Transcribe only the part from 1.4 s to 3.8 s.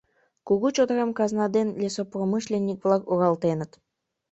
ден лесопромышленник-влак руалтеныт.